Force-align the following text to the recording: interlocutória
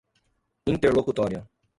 interlocutória 0.65 1.47